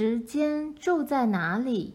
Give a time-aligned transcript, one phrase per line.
[0.00, 1.94] 时间住在哪里？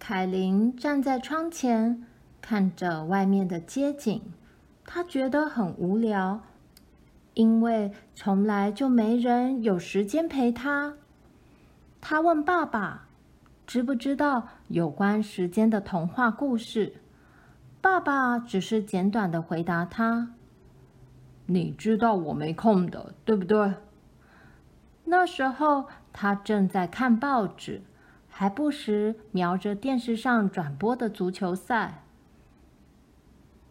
[0.00, 2.04] 凯琳站在窗前，
[2.40, 4.20] 看着外面的街景，
[4.84, 6.40] 她觉得很无聊，
[7.34, 10.94] 因为从来就没人有时间陪她。
[12.00, 13.06] 她问爸爸
[13.68, 16.94] ：“知不知道有关时间的童话故事？”
[17.80, 20.32] 爸爸只是简短的回答她。
[21.46, 23.74] 你知道我没空的，对不对？
[25.04, 27.82] 那时候他正在看报纸，
[28.28, 32.02] 还不时瞄着电视上转播的足球赛。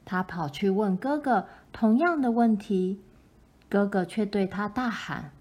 [0.05, 3.01] 他跑去问哥哥同样的问题，
[3.67, 5.31] 哥哥却对他大喊：“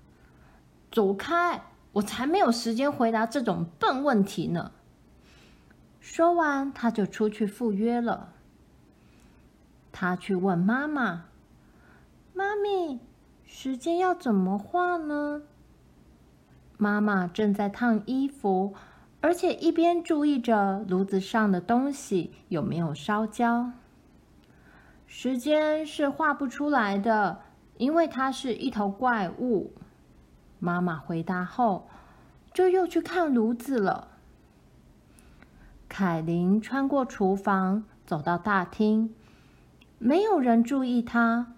[0.91, 1.62] 走开！
[1.93, 4.73] 我才没有时间回答这种笨问题呢！”
[6.01, 8.32] 说完，他就出去赴约了。
[9.93, 11.26] 他去问妈妈。
[12.37, 12.99] 妈咪，
[13.45, 15.43] 时间要怎么画呢？
[16.76, 18.74] 妈妈正在烫衣服，
[19.21, 23.71] 而且一边注意着炉子上的东西有没有烧焦。
[25.07, 27.43] 时间是画不出来的，
[27.79, 29.73] 因为它是一头怪物。
[30.59, 31.88] 妈妈回答后，
[32.52, 34.09] 就又去看炉子了。
[35.88, 39.15] 凯琳穿过厨房，走到大厅，
[39.98, 41.54] 没有人注意她。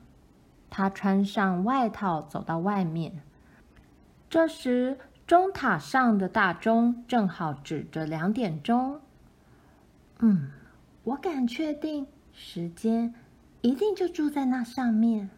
[0.69, 3.23] 他穿上外套，走到外面。
[4.29, 9.01] 这时，钟塔上的大钟正好指着两点钟。
[10.19, 10.51] 嗯，
[11.05, 13.15] 我敢确定，时间
[13.61, 15.31] 一定就住在那上面。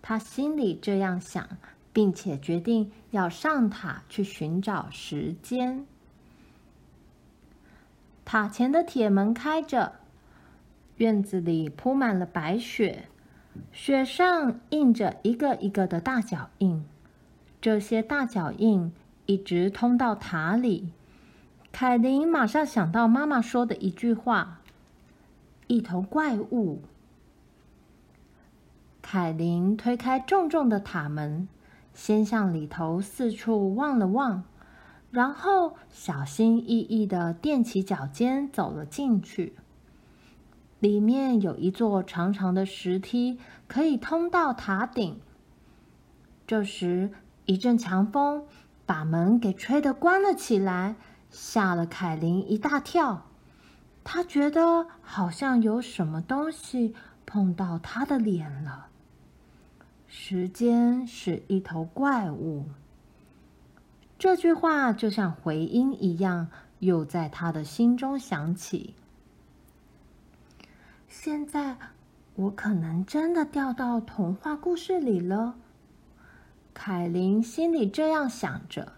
[0.00, 1.46] 他心里这样想，
[1.92, 5.86] 并且决定要上塔去寻找时间。
[8.24, 9.92] 塔前的铁门开着，
[10.96, 13.08] 院子里铺满了白雪。
[13.72, 16.84] 雪上印着一个一个的大脚印，
[17.60, 18.92] 这些大脚印
[19.26, 20.92] 一直通到塔里。
[21.72, 24.60] 凯琳马上想到妈妈说的一句话
[25.68, 26.82] ：“一头怪物。”
[29.02, 31.46] 凯琳推开重重的塔门，
[31.92, 34.44] 先向里头四处望了望，
[35.10, 39.54] 然后小心翼翼地垫起脚尖走了进去。
[40.78, 45.20] 里面有一座长长的石梯，可以通到塔顶。
[46.46, 47.10] 这时，
[47.46, 48.44] 一阵强风
[48.84, 50.96] 把门给吹得关了起来，
[51.30, 53.24] 吓了凯琳一大跳。
[54.04, 56.94] 他觉得好像有什么东西
[57.24, 58.86] 碰到他的脸了。
[60.06, 62.66] 时间是一头怪物。
[64.18, 66.48] 这句话就像回音一样，
[66.78, 68.94] 又在他的心中响起。
[71.08, 71.76] 现在
[72.34, 75.56] 我可能真的掉到童话故事里了。
[76.74, 78.92] 凯琳心里这样想着，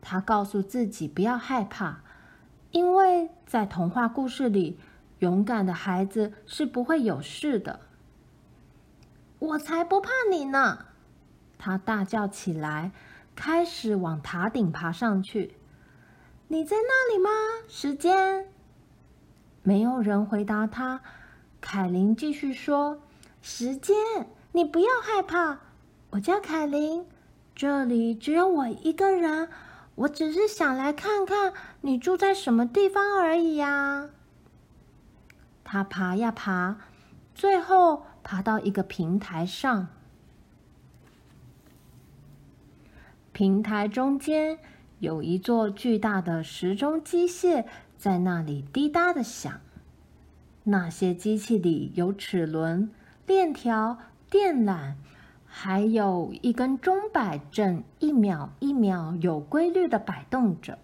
[0.00, 2.02] 她告诉自己不要害怕，
[2.70, 4.78] 因为在童话故事里，
[5.18, 7.80] 勇敢的孩子是不会有事的。
[9.38, 10.86] 我才不怕你呢！
[11.58, 12.92] 她大叫起来，
[13.34, 15.56] 开始往塔顶爬上去。
[16.48, 17.30] 你在那里吗？
[17.66, 18.46] 时间？
[19.62, 21.00] 没有人回答她。
[21.60, 23.00] 凯琳继续说
[23.42, 23.94] ：“时间，
[24.52, 25.60] 你不要害怕。
[26.10, 27.06] 我叫凯琳，
[27.54, 29.48] 这里只有我一个人。
[29.96, 34.08] 我只是想来看看你住在什么地方而已呀。”
[35.62, 36.78] 他爬呀爬，
[37.34, 39.88] 最后爬到一个平台上。
[43.32, 44.58] 平台中间
[44.98, 47.64] 有一座巨大的时钟机械，
[47.96, 49.60] 在那里滴答的响。
[50.64, 52.90] 那些机器里有齿轮、
[53.26, 53.98] 链条、
[54.28, 54.94] 电缆，
[55.46, 60.78] 还有一根钟摆，正一秒一秒有规律的摆动着。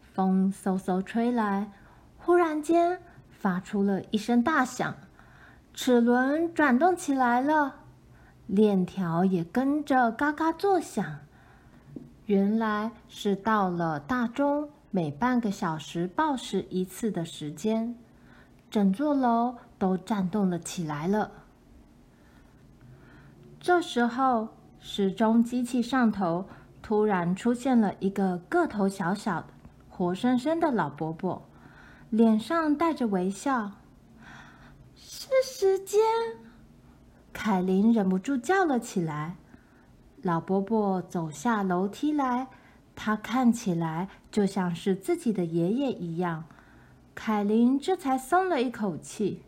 [0.00, 1.70] 风嗖嗖吹来，
[2.18, 2.98] 忽然间
[3.30, 4.96] 发出了一声大响，
[5.72, 7.76] 齿轮转动起来了，
[8.46, 11.18] 链条也跟着嘎嘎作响。
[12.26, 17.94] 原来是到了大钟每半个小时报时一次的时间。
[18.76, 21.30] 整座楼都颤动了起来了。
[23.58, 24.48] 这时候，
[24.80, 26.44] 时钟机器上头
[26.82, 29.46] 突然出现了一个个头小小的、
[29.88, 31.42] 活生生的老伯伯，
[32.10, 33.72] 脸上带着微笑。
[34.94, 35.98] 是时间！
[37.32, 39.36] 凯琳忍不住叫了起来。
[40.20, 42.48] 老伯伯走下楼梯来，
[42.94, 46.44] 他看起来就像是自己的爷爷一样。
[47.16, 49.42] 凯琳这才松了一口气。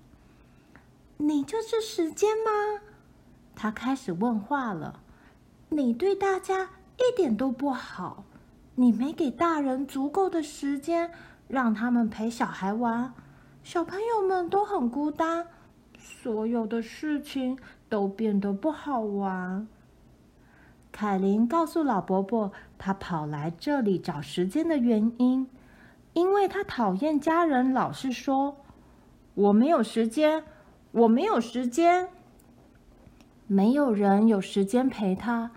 [1.19, 2.81] “你就是时间吗？”
[3.55, 5.01] 他开始问话了。
[5.69, 8.25] 你对大家一点都不好，
[8.77, 11.13] 你没给大人足够的时间
[11.47, 13.13] 让他们陪小孩玩，
[13.63, 15.47] 小朋友们都很孤单，
[15.99, 17.59] 所有的事情
[17.91, 19.69] 都变得不好玩。
[20.91, 25.47] 凯琳告诉老伯伯，他跑来这里找时间的原因，
[26.19, 28.57] 因为他讨厌家人老是说
[29.35, 30.43] ：“我没有时间，
[30.91, 32.09] 我没有时间。”
[33.47, 35.53] 没有人有时间陪他，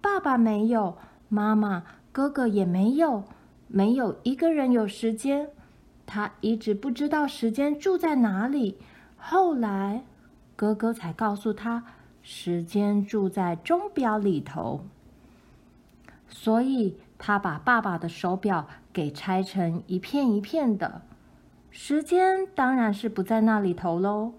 [0.00, 0.96] 爸爸没有，
[1.28, 1.82] 妈妈、
[2.12, 3.24] 哥哥也没有，
[3.66, 5.50] 没有一个人有时间。
[6.06, 8.78] 他一直不知道时间住在哪里。
[9.16, 10.04] 后来，
[10.54, 11.82] 哥哥才告诉他，
[12.22, 14.84] 时间住在钟表里头。
[16.28, 21.00] 所以，他把爸爸的手表给拆成一片一片的。
[21.70, 24.34] 时间当然是不在那里头喽，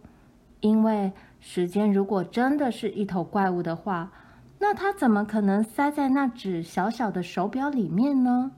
[0.60, 1.12] 因为。
[1.40, 4.12] 时间如果真的是一头怪物的话，
[4.58, 8.52] 那它怎么可能塞在那只小小的手表里面呢？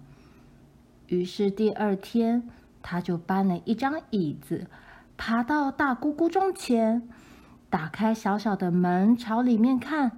[1.08, 2.50] 于是第二天，
[2.82, 4.68] 他就搬了一张椅子，
[5.18, 7.10] 爬到大咕咕钟前，
[7.70, 10.18] 打开小小的门，朝里面看。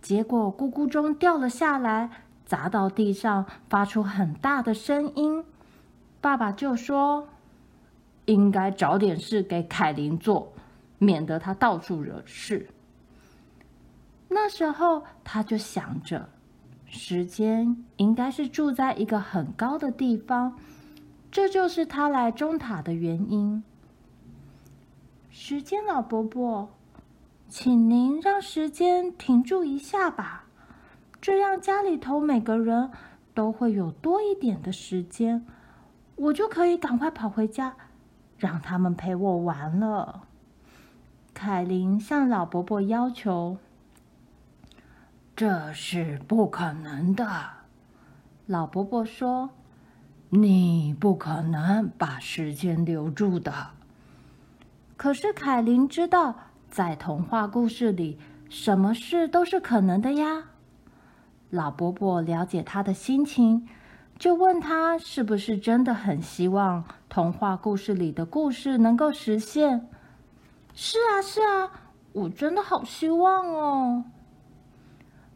[0.00, 2.10] 结果咕咕钟掉了下来，
[2.46, 5.44] 砸到地上，发出很大的声音。
[6.22, 7.28] 爸爸就说
[8.24, 10.50] ：“应该找点事给凯琳做。”
[10.98, 12.70] 免得他到处惹事。
[14.28, 16.26] 那时候他就想着，
[16.86, 20.56] 时间应该是住在一个很高的地方，
[21.30, 23.62] 这就是他来钟塔的原因。
[25.28, 26.66] 时间老伯伯，
[27.50, 30.45] 请您让时间停住一下吧，
[31.20, 32.90] 这样家里头每个人
[33.34, 35.44] 都会有多一点的时间，
[36.14, 37.74] 我就可以赶快跑回家，
[38.38, 40.22] 让他们陪我玩了。
[41.34, 43.58] 凯琳向老伯伯要求
[45.36, 47.26] ：“这是不可能的。”
[48.46, 49.50] 老伯伯说
[50.30, 53.52] ：“你不可能把时间留住的。”
[54.96, 56.36] 可是凯琳知道，
[56.70, 58.18] 在童话故事里，
[58.48, 60.44] 什么事都是可能的呀。
[61.50, 63.68] 老伯伯了解他的心情，
[64.18, 69.88] 就问他是不是真的很希望童话故事里的故事能够实现。
[70.74, 71.70] 是啊，是啊，
[72.12, 74.04] 我真的好希望哦。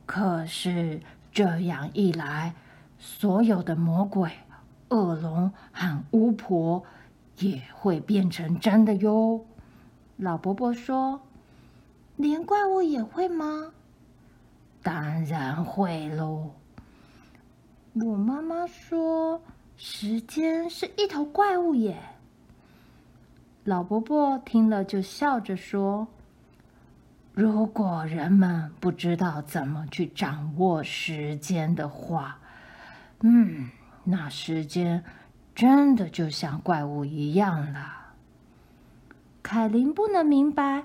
[0.04, 1.00] 可是
[1.32, 2.54] 这样一来，
[2.98, 4.30] 所有的魔鬼、
[4.88, 6.82] 恶龙和巫婆
[7.38, 9.46] 也会变成真的哟。
[10.16, 11.22] 老伯伯说
[12.16, 13.72] ：“连怪物也会吗？”
[14.82, 16.50] 当然会喽。
[17.94, 19.42] 我妈妈说，
[19.76, 21.96] 时间是一头怪物耶。
[23.64, 26.08] 老伯伯听了，就笑着说
[27.34, 32.38] ：“如果人们不知道怎么去掌握时间的话，
[33.20, 33.68] 嗯，
[34.04, 35.04] 那时间
[35.54, 37.96] 真的就像怪物一样了。”
[39.42, 40.84] 凯琳不能明白，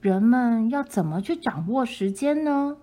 [0.00, 2.76] 人们要怎么去掌握时间呢？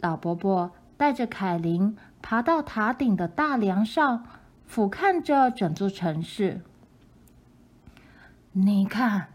[0.00, 4.24] 老伯伯带着凯琳爬到塔顶的大梁上，
[4.66, 6.60] 俯瞰着整座城市。
[8.52, 9.28] 你看，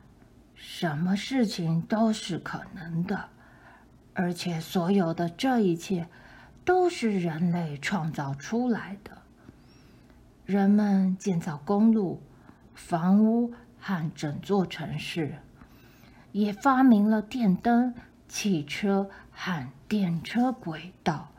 [0.54, 3.30] 什么事情都是可能的，
[4.14, 6.08] 而且所有的这一切
[6.66, 9.12] 都是人类创造出来的。
[10.46, 12.22] 人们建造公路、
[12.74, 15.36] 房屋和整座城市，
[16.34, 17.94] 也发明了电灯、
[18.28, 21.30] 汽车和电车轨道，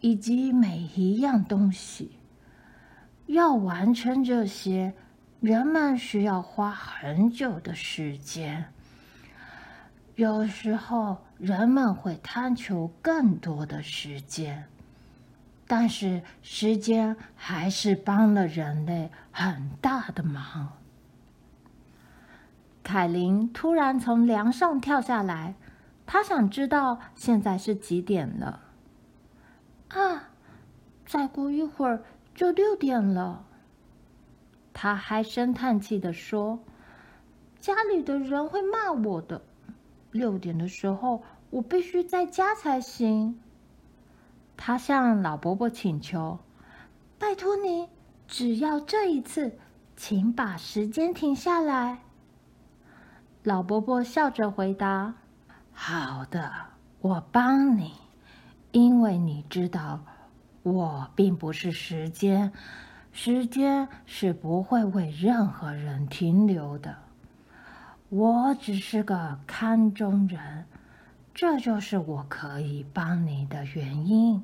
[0.00, 2.18] 以及每一样东西。
[3.26, 4.92] 要完成这些。
[5.38, 8.64] 人们需要花很久的时间，
[10.16, 14.64] 有时候人们会贪求更多的时间，
[15.68, 20.72] 但是时间还是帮了人类很大的忙。
[22.82, 25.54] 凯琳突然从梁上跳下来，
[26.06, 28.60] 他想知道现在是几点了。
[29.88, 30.30] 啊，
[31.06, 32.02] 再过一会儿
[32.34, 33.44] 就六点了。
[34.72, 36.58] 他唉声叹气地说
[37.60, 39.42] ：“家里的人会骂我的。
[40.10, 43.40] 六点的时候，我必须在家才行。”
[44.56, 46.38] 他向老伯伯请求
[47.18, 47.88] ：“拜托你，
[48.26, 49.58] 只要这一次，
[49.96, 52.00] 请把时间停下来。”
[53.44, 55.14] 老伯伯笑着回答
[55.74, 56.50] ：“好的，
[57.00, 57.92] 我帮你，
[58.72, 60.00] 因为你知道，
[60.62, 62.52] 我并不是时间。”
[63.16, 66.96] 时间是不会为任何人停留的。
[68.08, 70.66] 我只是个看中人，
[71.32, 74.42] 这就是我可以帮你的原因。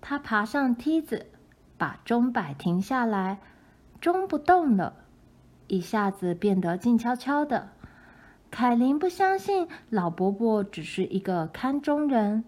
[0.00, 1.26] 他爬上梯子，
[1.78, 3.38] 把钟摆停下来，
[4.00, 4.94] 钟不动了，
[5.68, 7.68] 一下子变得静悄悄的。
[8.58, 12.42] 凯琳不相信老伯伯只是一个看钟人，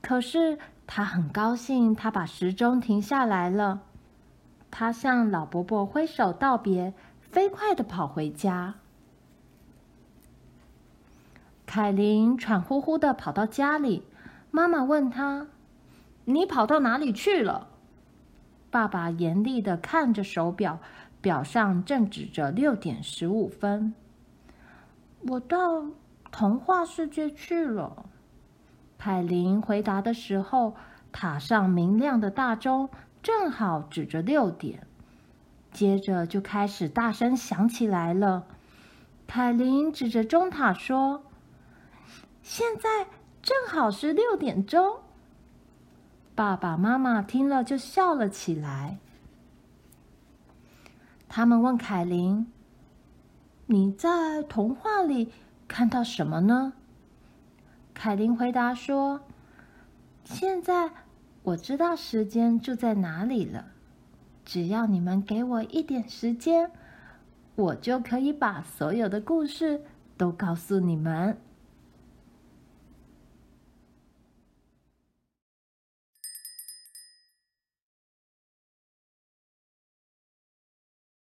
[0.00, 3.82] 可是他很高兴，他把时钟停下来了。
[4.70, 8.76] 他向老伯伯挥手道别，飞快地跑回家。
[11.66, 14.04] 凯琳喘呼呼地跑到家里，
[14.50, 15.48] 妈妈问她
[16.24, 17.68] ：“你跑到哪里去了？”
[18.72, 20.78] 爸爸严厉地看着手表，
[21.20, 23.92] 表上正指着六点十五分。
[25.28, 25.84] 我到
[26.30, 28.06] 童话世界去了。
[28.98, 30.74] 凯琳回答的时候，
[31.10, 32.88] 塔上明亮的大钟
[33.22, 34.86] 正好指着六点，
[35.72, 38.46] 接着就开始大声响起来了。
[39.26, 41.24] 凯琳指着钟塔说。
[42.42, 43.06] 现在
[43.40, 44.96] 正好是六点钟。
[46.34, 48.98] 爸爸妈妈听了就笑了起来。
[51.28, 52.50] 他们问凯琳
[53.72, 55.32] ：“你在童话里
[55.66, 56.74] 看到什么呢？”
[57.94, 59.22] 凯琳回答说
[60.24, 60.90] ：“现在
[61.42, 63.68] 我知道时间住在哪里了。
[64.44, 66.70] 只要你们给我一点时间，
[67.54, 69.80] 我就可以把所有的故事
[70.18, 71.38] 都告诉你们。”